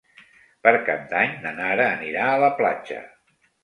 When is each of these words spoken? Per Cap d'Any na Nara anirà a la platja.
Per 0.67 0.73
Cap 0.87 1.05
d'Any 1.13 1.37
na 1.45 1.53
Nara 1.61 1.87
anirà 1.93 2.27
a 2.35 2.43
la 2.49 2.53
platja. 2.61 3.09